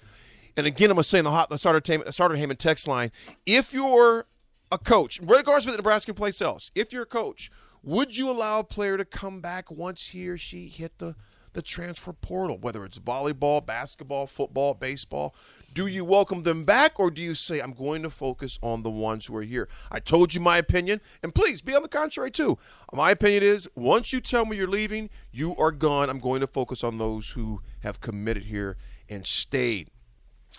and 0.57 0.67
again, 0.67 0.89
I'm 0.89 0.95
gonna 0.95 1.03
say 1.03 1.19
in 1.19 1.25
the 1.25 1.31
hot 1.31 1.49
the 1.49 1.57
starter 1.57 1.81
Heyman 1.81 2.57
text 2.57 2.87
line, 2.87 3.11
if 3.45 3.73
you're 3.73 4.25
a 4.71 4.77
coach, 4.77 5.19
regardless 5.21 5.65
of 5.65 5.71
the 5.71 5.77
Nebraska 5.77 6.13
place 6.13 6.41
else, 6.41 6.71
if 6.75 6.91
you're 6.91 7.03
a 7.03 7.07
coach, 7.07 7.51
would 7.83 8.17
you 8.17 8.29
allow 8.29 8.59
a 8.59 8.63
player 8.63 8.97
to 8.97 9.05
come 9.05 9.41
back 9.41 9.69
once 9.69 10.07
he 10.07 10.27
or 10.27 10.37
she 10.37 10.67
hit 10.67 10.97
the 10.97 11.15
the 11.55 11.61
transfer 11.61 12.13
portal, 12.13 12.57
whether 12.59 12.85
it's 12.85 12.99
volleyball, 12.99 13.65
basketball, 13.65 14.27
football, 14.27 14.73
baseball. 14.73 15.33
Do 15.73 15.87
you 15.87 16.05
welcome 16.05 16.43
them 16.43 16.65
back 16.65 16.99
or 16.99 17.09
do 17.09 17.21
you 17.21 17.33
say, 17.33 17.61
I'm 17.61 17.71
going 17.71 18.03
to 18.03 18.09
focus 18.09 18.59
on 18.61 18.83
the 18.83 18.89
ones 18.89 19.25
who 19.25 19.35
are 19.37 19.41
here? 19.41 19.67
I 19.89 19.99
told 19.99 20.33
you 20.33 20.41
my 20.41 20.57
opinion, 20.57 21.01
and 21.23 21.33
please 21.33 21.61
be 21.61 21.73
on 21.73 21.81
the 21.81 21.87
contrary 21.87 22.29
too. 22.29 22.57
My 22.93 23.11
opinion 23.11 23.43
is 23.43 23.69
once 23.73 24.13
you 24.13 24.21
tell 24.21 24.45
me 24.45 24.57
you're 24.57 24.67
leaving, 24.67 25.09
you 25.31 25.55
are 25.55 25.71
gone. 25.71 26.09
I'm 26.09 26.19
going 26.19 26.41
to 26.41 26.47
focus 26.47 26.83
on 26.83 26.97
those 26.97 27.29
who 27.29 27.61
have 27.79 28.01
committed 28.01 28.43
here 28.43 28.75
and 29.09 29.25
stayed. 29.25 29.89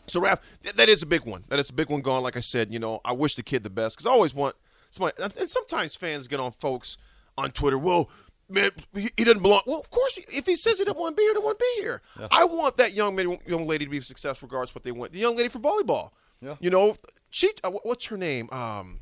So, 0.08 0.20
Raff, 0.20 0.40
th- 0.62 0.76
that 0.76 0.88
is 0.88 1.02
a 1.02 1.06
big 1.06 1.24
one. 1.24 1.44
That 1.48 1.58
is 1.58 1.70
a 1.70 1.72
big 1.72 1.90
one 1.90 2.00
gone. 2.00 2.22
Like 2.22 2.36
I 2.36 2.40
said, 2.40 2.72
you 2.72 2.78
know, 2.78 3.00
I 3.04 3.12
wish 3.12 3.34
the 3.34 3.42
kid 3.42 3.62
the 3.62 3.70
best 3.70 3.96
because 3.96 4.06
I 4.06 4.10
always 4.10 4.34
want 4.34 4.54
somebody. 4.90 5.16
And 5.38 5.50
sometimes 5.50 5.96
fans 5.96 6.28
get 6.28 6.40
on 6.40 6.52
folks 6.52 6.96
on 7.36 7.50
Twitter. 7.50 7.78
Well, 7.78 8.08
man, 8.48 8.70
he, 8.94 9.08
he 9.16 9.24
doesn't 9.24 9.42
belong. 9.42 9.62
Well, 9.66 9.80
of 9.80 9.90
course, 9.90 10.16
he, 10.16 10.24
if 10.28 10.46
he 10.46 10.56
says 10.56 10.78
he 10.78 10.84
doesn't 10.84 10.98
want 10.98 11.16
to 11.16 11.20
be 11.20 11.22
here, 11.24 11.30
he 11.30 11.34
doesn't 11.34 11.44
want 11.46 11.58
to 11.58 11.64
be 11.76 11.82
here. 11.82 12.02
I 12.30 12.44
want 12.44 12.76
that 12.76 12.94
young 12.94 13.14
man, 13.16 13.38
young 13.46 13.66
lady 13.66 13.84
to 13.84 13.90
be 13.90 14.00
successful, 14.00 14.46
regardless 14.48 14.70
of 14.70 14.76
what 14.76 14.84
they 14.84 14.92
want. 14.92 15.12
The 15.12 15.18
young 15.18 15.36
lady 15.36 15.48
for 15.48 15.58
volleyball. 15.58 16.10
Yeah. 16.40 16.56
You 16.60 16.70
know, 16.70 16.96
she. 17.30 17.50
Uh, 17.64 17.70
what's 17.82 18.06
her 18.06 18.16
name? 18.16 18.48
Um, 18.50 19.00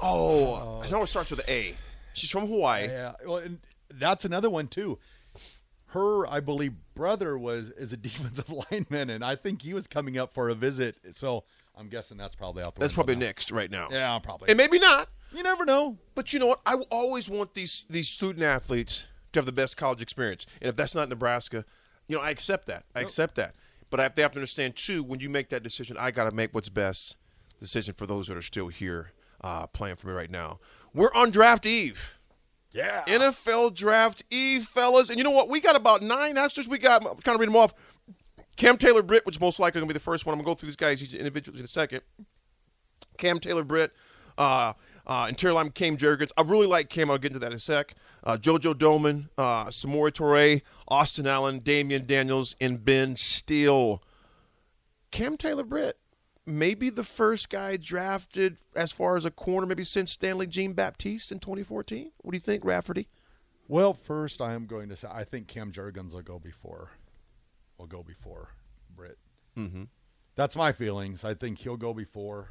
oh, 0.00 0.80
I 0.82 0.88
know 0.90 1.02
it 1.02 1.08
starts 1.08 1.30
with 1.30 1.40
an 1.40 1.46
A. 1.48 1.76
She's 2.14 2.30
from 2.30 2.46
Hawaii. 2.46 2.88
Yeah, 2.88 3.12
well, 3.26 3.38
and 3.38 3.58
that's 3.92 4.24
another 4.24 4.50
one 4.50 4.68
too. 4.68 4.98
Her, 5.92 6.26
I 6.26 6.40
believe, 6.40 6.72
brother 6.94 7.36
was 7.38 7.70
is 7.70 7.92
a 7.92 7.96
defensive 8.08 8.50
lineman, 8.50 9.10
and 9.10 9.24
I 9.24 9.36
think 9.36 9.62
he 9.62 9.74
was 9.74 9.86
coming 9.86 10.18
up 10.18 10.32
for 10.32 10.48
a 10.48 10.54
visit. 10.54 10.96
So 11.14 11.44
I'm 11.76 11.88
guessing 11.88 12.16
that's 12.16 12.34
probably 12.34 12.62
out 12.64 12.74
the 12.74 12.80
That's 12.80 12.92
probably 12.92 13.16
next 13.16 13.50
right 13.50 13.70
now. 13.70 13.88
Yeah, 13.90 14.18
probably. 14.18 14.48
And 14.48 14.56
maybe 14.56 14.78
not. 14.78 15.08
you 15.34 15.42
never 15.42 15.64
know. 15.64 15.98
But 16.14 16.32
you 16.32 16.38
know 16.38 16.46
what? 16.46 16.60
I 16.66 16.74
always 16.90 17.28
want 17.28 17.54
these 17.54 17.84
these 17.88 18.08
student 18.08 18.42
athletes 18.44 19.08
to 19.32 19.38
have 19.38 19.46
the 19.46 19.52
best 19.52 19.76
college 19.76 20.02
experience. 20.02 20.46
And 20.60 20.68
if 20.68 20.76
that's 20.76 20.94
not 20.94 21.08
Nebraska, 21.08 21.64
you 22.06 22.16
know, 22.16 22.22
I 22.22 22.30
accept 22.30 22.66
that. 22.66 22.84
I 22.94 23.00
accept 23.00 23.34
that. 23.36 23.54
But 23.88 24.00
I 24.00 24.04
have, 24.04 24.14
they 24.14 24.22
have 24.22 24.32
to 24.32 24.38
understand 24.38 24.76
too. 24.76 25.02
When 25.02 25.20
you 25.20 25.28
make 25.28 25.50
that 25.50 25.62
decision, 25.62 25.96
I 25.98 26.10
got 26.10 26.24
to 26.24 26.32
make 26.32 26.54
what's 26.54 26.68
best 26.70 27.16
decision 27.60 27.94
for 27.94 28.06
those 28.06 28.26
that 28.28 28.36
are 28.36 28.42
still 28.42 28.68
here 28.68 29.12
uh, 29.42 29.66
playing 29.66 29.96
for 29.96 30.06
me 30.08 30.14
right 30.14 30.30
now. 30.30 30.58
We're 30.94 31.12
on 31.14 31.30
draft 31.30 31.66
eve. 31.66 32.18
Yeah. 32.72 33.04
NFL 33.06 33.74
draft 33.74 34.24
E, 34.30 34.60
fellas. 34.60 35.08
And 35.10 35.18
you 35.18 35.24
know 35.24 35.30
what? 35.30 35.48
We 35.48 35.60
got 35.60 35.76
about 35.76 36.02
nine 36.02 36.38
extras. 36.38 36.68
We 36.68 36.78
got 36.78 37.02
kind 37.02 37.34
of 37.34 37.40
read 37.40 37.48
them 37.48 37.56
off. 37.56 37.74
Cam 38.56 38.76
Taylor 38.76 39.02
Britt, 39.02 39.24
which 39.26 39.40
most 39.40 39.58
likely 39.58 39.80
going 39.80 39.88
to 39.88 39.94
be 39.94 39.98
the 39.98 40.02
first 40.02 40.26
one. 40.26 40.32
I'm 40.34 40.38
going 40.38 40.44
to 40.44 40.50
go 40.50 40.54
through 40.60 40.68
these 40.68 40.76
guys 40.76 41.02
each 41.02 41.14
individually 41.14 41.58
in 41.58 41.64
a 41.64 41.68
second. 41.68 42.02
Cam 43.18 43.40
Taylor 43.40 43.64
Britt, 43.64 43.92
uh, 44.38 44.72
uh, 45.06 45.26
interior 45.28 45.54
line 45.54 45.70
Cam 45.70 45.96
Jurgens. 45.96 46.30
I 46.36 46.42
really 46.42 46.66
like 46.66 46.88
Cam. 46.88 47.10
I'll 47.10 47.18
get 47.18 47.28
into 47.28 47.40
that 47.40 47.52
in 47.52 47.56
a 47.56 47.60
sec. 47.60 47.94
Uh, 48.24 48.36
JoJo 48.36 48.74
Domann, 48.74 49.28
uh, 49.36 49.66
Samori 49.66 50.12
Toure, 50.12 50.62
Austin 50.88 51.26
Allen, 51.26 51.60
Damion 51.60 52.06
Daniels, 52.06 52.54
and 52.60 52.84
Ben 52.84 53.16
Steele. 53.16 54.02
Cam 55.10 55.36
Taylor 55.36 55.64
Britt, 55.64 55.98
maybe 56.46 56.90
the 56.90 57.04
first 57.04 57.48
guy 57.48 57.76
drafted 57.76 58.58
as 58.74 58.92
far 58.92 59.16
as 59.16 59.24
a 59.24 59.30
corner, 59.30 59.66
maybe 59.66 59.84
since 59.84 60.10
Stanley 60.10 60.46
Jean 60.46 60.72
Baptiste 60.72 61.32
in 61.32 61.38
2014. 61.38 62.10
What 62.18 62.32
do 62.32 62.36
you 62.36 62.40
think, 62.40 62.64
Rafferty? 62.64 63.08
Well, 63.68 63.94
first 63.94 64.40
I 64.40 64.54
am 64.54 64.66
going 64.66 64.88
to 64.88 64.96
say 64.96 65.08
I 65.10 65.24
think 65.24 65.48
Cam 65.48 65.72
Jurgens 65.72 66.12
will 66.12 66.22
go 66.22 66.38
before, 66.38 66.90
will 67.78 67.86
go 67.86 68.02
before 68.02 68.50
Britt. 68.94 69.18
Mm-hmm. 69.56 69.84
That's 70.34 70.56
my 70.56 70.72
feelings. 70.72 71.24
I 71.24 71.34
think 71.34 71.58
he'll 71.58 71.76
go 71.76 71.94
before, 71.94 72.48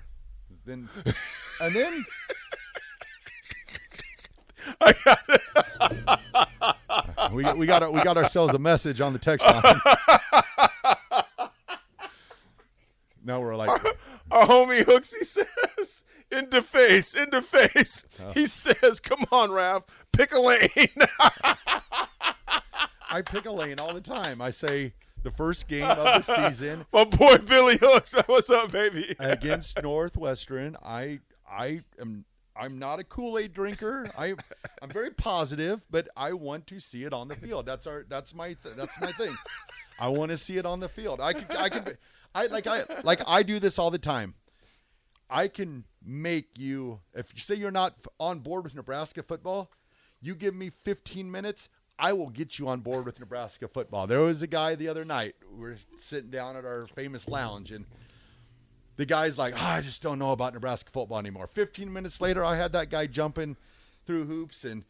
then, 0.65 0.89
and 1.61 1.75
then. 1.75 2.05
we 7.31 7.51
we 7.53 7.65
got 7.65 7.91
we 7.91 8.03
got 8.03 8.17
ourselves 8.17 8.53
a 8.53 8.59
message 8.59 9.01
on 9.01 9.13
the 9.13 9.19
text 9.19 9.45
line. 9.45 9.63
now 13.23 13.39
we're 13.39 13.55
like, 13.55 13.81
Our 14.41 14.47
homie 14.47 14.83
Hooksy 14.83 15.23
says, 15.23 16.03
in 16.31 16.49
defense, 16.49 17.13
in 17.13 17.29
defense, 17.29 18.05
he 18.33 18.47
says, 18.47 18.99
come 18.99 19.23
on, 19.31 19.51
Raff, 19.51 19.83
pick 20.11 20.33
a 20.33 20.39
lane. 20.39 20.67
I 23.09 23.21
pick 23.23 23.45
a 23.45 23.51
lane 23.51 23.79
all 23.79 23.93
the 23.93 24.01
time. 24.01 24.41
I 24.41 24.49
say 24.49 24.93
the 25.21 25.29
first 25.29 25.67
game 25.67 25.83
of 25.83 26.25
the 26.25 26.49
season 26.49 26.85
My 26.93 27.03
boy 27.03 27.37
Billy 27.37 27.77
Hooks, 27.77 28.15
what's 28.25 28.49
up, 28.49 28.71
baby? 28.71 29.15
against 29.19 29.79
Northwestern. 29.83 30.75
I 30.83 31.19
I 31.47 31.81
am 31.99 32.25
I'm 32.55 32.79
not 32.79 32.99
a 32.99 33.03
Kool 33.03 33.37
Aid 33.37 33.53
drinker. 33.53 34.09
I 34.17 34.33
I'm 34.81 34.89
very 34.89 35.11
positive, 35.11 35.85
but 35.91 36.07
I 36.17 36.33
want 36.33 36.65
to 36.67 36.79
see 36.79 37.03
it 37.03 37.13
on 37.13 37.27
the 37.27 37.35
field. 37.35 37.67
That's 37.67 37.85
our 37.85 38.05
that's 38.09 38.33
my 38.33 38.53
th- 38.53 38.75
that's 38.75 38.99
my 38.99 39.11
thing. 39.11 39.35
I 39.99 40.07
want 40.07 40.31
to 40.31 40.37
see 40.37 40.57
it 40.57 40.65
on 40.65 40.79
the 40.79 40.89
field. 40.89 41.21
I 41.21 41.33
could 41.33 41.55
I 41.55 41.69
can 41.69 41.97
I 42.33 42.47
like 42.47 42.67
I 42.67 42.83
like 43.03 43.21
I 43.27 43.43
do 43.43 43.59
this 43.59 43.77
all 43.77 43.91
the 43.91 43.99
time. 43.99 44.35
I 45.29 45.47
can 45.47 45.85
make 46.03 46.57
you 46.57 46.99
if 47.13 47.27
you 47.33 47.39
say 47.39 47.55
you're 47.55 47.71
not 47.71 47.95
on 48.19 48.39
board 48.39 48.63
with 48.63 48.75
Nebraska 48.75 49.23
football, 49.23 49.71
you 50.21 50.35
give 50.35 50.55
me 50.55 50.71
15 50.83 51.29
minutes, 51.31 51.69
I 51.99 52.13
will 52.13 52.29
get 52.29 52.59
you 52.59 52.67
on 52.67 52.79
board 52.81 53.05
with 53.05 53.19
Nebraska 53.19 53.67
football. 53.67 54.07
There 54.07 54.19
was 54.19 54.41
a 54.41 54.47
guy 54.47 54.75
the 54.75 54.87
other 54.87 55.05
night. 55.05 55.35
We 55.57 55.69
are 55.69 55.77
sitting 55.99 56.31
down 56.31 56.55
at 56.55 56.65
our 56.65 56.87
famous 56.87 57.27
lounge 57.27 57.71
and 57.71 57.85
the 58.97 59.05
guy's 59.05 59.37
like, 59.37 59.53
"Ah, 59.57 59.75
I 59.75 59.81
just 59.81 60.01
don't 60.01 60.19
know 60.19 60.31
about 60.31 60.53
Nebraska 60.53 60.91
football 60.91 61.17
anymore. 61.17 61.47
15 61.47 61.91
minutes 61.91 62.21
later, 62.21 62.43
I 62.43 62.55
had 62.57 62.73
that 62.73 62.89
guy 62.89 63.07
jumping 63.07 63.55
through 64.05 64.25
hoops 64.25 64.63
and 64.63 64.83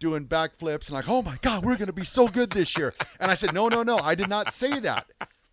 doing 0.00 0.26
backflips 0.26 0.86
and 0.86 0.90
like, 0.92 1.08
oh 1.08 1.22
my 1.22 1.38
God, 1.42 1.64
we're 1.64 1.76
going 1.76 1.86
to 1.86 1.92
be 1.92 2.04
so 2.04 2.28
good 2.28 2.50
this 2.50 2.76
year. 2.76 2.94
And 3.18 3.30
I 3.30 3.34
said, 3.34 3.52
no, 3.52 3.68
no, 3.68 3.82
no, 3.82 3.98
I 3.98 4.14
did 4.14 4.28
not 4.28 4.52
say 4.54 4.78
that. 4.80 5.06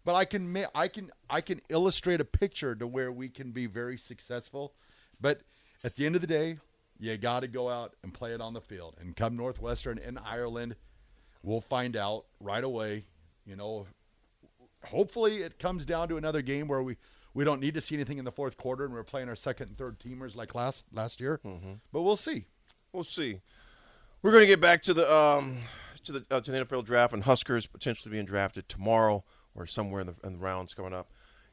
But 0.05 0.15
I 0.15 0.23
can, 0.23 0.53
ma- 0.53 0.67
I 0.73 0.87
can, 0.87 1.11
I 1.29 1.41
can 1.41 1.61
illustrate 1.67 2.21
a 2.21 2.25
picture 2.25 2.75
to 2.75 2.87
where 2.87 3.11
we 3.11 3.27
can 3.27 3.51
be 3.51 3.65
very 3.65 3.97
successful. 3.97 4.73
But 5.19 5.41
at 5.83 5.95
the 5.95 6.05
end 6.05 6.15
of 6.15 6.21
the 6.21 6.27
day, 6.27 6.57
you 6.99 7.17
got 7.17 7.41
to 7.41 7.47
go 7.47 7.69
out 7.69 7.95
and 8.03 8.13
play 8.13 8.33
it 8.33 8.39
on 8.39 8.53
the 8.53 8.61
field. 8.61 8.95
And 8.99 9.15
come 9.15 9.35
Northwestern 9.35 9.97
in 9.97 10.17
Ireland, 10.19 10.75
we'll 11.43 11.61
find 11.61 11.97
out 11.97 12.25
right 12.39 12.63
away. 12.63 13.05
You 13.45 13.55
know, 13.55 13.87
hopefully 14.85 15.37
it 15.41 15.59
comes 15.59 15.85
down 15.85 16.07
to 16.09 16.17
another 16.17 16.41
game 16.41 16.67
where 16.67 16.81
we 16.83 16.97
we 17.33 17.43
don't 17.43 17.59
need 17.59 17.73
to 17.73 17.81
see 17.81 17.95
anything 17.95 18.17
in 18.17 18.23
the 18.25 18.31
fourth 18.31 18.55
quarter 18.57 18.85
and 18.85 18.93
we're 18.93 19.03
playing 19.03 19.27
our 19.27 19.35
second 19.35 19.67
and 19.67 19.77
third 19.77 19.99
teamers 19.99 20.35
like 20.35 20.55
last 20.55 20.85
last 20.93 21.19
year. 21.19 21.39
But 21.91 22.03
we'll 22.03 22.15
see. 22.15 22.45
We'll 22.93 23.03
see. 23.03 23.41
We're 24.21 24.31
going 24.31 24.43
to 24.43 24.47
get 24.47 24.61
back 24.61 24.81
to 24.83 24.93
the 24.93 25.13
um, 25.13 25.57
to 26.05 26.11
the 26.13 26.25
uh, 26.31 26.41
to 26.41 26.51
the 26.51 26.65
NFL 26.65 26.85
draft 26.85 27.13
and 27.13 27.23
Huskers 27.23 27.67
potentially 27.67 28.11
being 28.11 28.25
drafted 28.25 28.69
tomorrow 28.69 29.23
or 29.55 29.65
somewhere 29.65 30.01
in 30.01 30.07
the, 30.07 30.15
in 30.23 30.33
the 30.33 30.39
rounds 30.39 30.73
coming 30.73 30.93
up. 30.93 31.09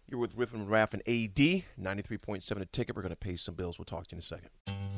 You're 0.08 0.20
with 0.20 0.36
Riffin, 0.36 0.68
Raff, 0.68 0.92
and 0.92 1.02
AD, 1.06 1.36
93.7 1.80 2.60
a 2.60 2.66
ticket. 2.66 2.94
We're 2.94 3.02
going 3.02 3.10
to 3.10 3.16
pay 3.16 3.36
some 3.36 3.54
bills. 3.54 3.78
We'll 3.78 3.86
talk 3.86 4.08
to 4.08 4.10
you 4.10 4.16
in 4.16 4.18
a 4.18 4.22
second. 4.22 4.50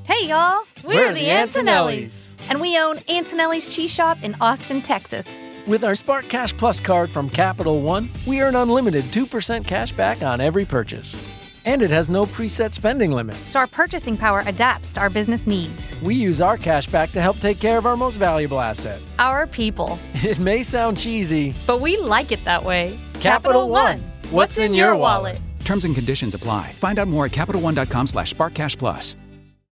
Hey, 0.04 0.28
y'all. 0.28 0.64
We're, 0.82 1.08
We're 1.08 1.12
the 1.14 1.30
Antonellis. 1.30 2.34
And 2.48 2.60
we 2.60 2.78
own 2.78 2.98
Antonelli's 3.08 3.68
Cheese 3.68 3.92
Shop 3.92 4.18
in 4.22 4.34
Austin, 4.40 4.82
Texas. 4.82 5.42
With 5.66 5.84
our 5.84 5.94
Spark 5.94 6.28
Cash 6.28 6.56
Plus 6.56 6.80
card 6.80 7.10
from 7.10 7.30
Capital 7.30 7.80
One, 7.80 8.10
we 8.26 8.42
earn 8.42 8.56
unlimited 8.56 9.04
2% 9.06 9.66
cash 9.66 9.92
back 9.92 10.22
on 10.22 10.40
every 10.40 10.64
purchase. 10.64 11.43
And 11.64 11.82
it 11.82 11.90
has 11.90 12.10
no 12.10 12.24
preset 12.26 12.72
spending 12.72 13.12
limit. 13.12 13.36
So 13.46 13.58
our 13.60 13.66
purchasing 13.66 14.16
power 14.16 14.42
adapts 14.46 14.92
to 14.92 15.00
our 15.00 15.10
business 15.10 15.46
needs. 15.46 15.94
We 16.00 16.14
use 16.14 16.40
our 16.40 16.56
cash 16.56 16.86
back 16.86 17.10
to 17.12 17.20
help 17.22 17.38
take 17.40 17.60
care 17.60 17.78
of 17.78 17.86
our 17.86 17.96
most 17.96 18.16
valuable 18.16 18.60
asset. 18.60 19.00
Our 19.18 19.46
people. 19.46 19.98
It 20.24 20.38
may 20.38 20.62
sound 20.62 20.96
cheesy, 20.96 21.54
but 21.66 21.82
we 21.82 21.98
like 21.98 22.32
it 22.32 22.42
that 22.46 22.64
way. 22.64 22.98
Capital 23.20 23.68
One. 23.68 23.98
What's 24.30 24.56
in 24.56 24.72
your 24.72 24.96
wallet? 24.96 25.38
Terms 25.64 25.84
and 25.84 25.94
conditions 25.94 26.32
apply. 26.34 26.72
Find 26.72 26.98
out 26.98 27.08
more 27.08 27.26
at 27.26 27.32
CapitalOne.com 27.32 28.06
slash 28.06 28.32
SparkCashPlus. 28.32 29.16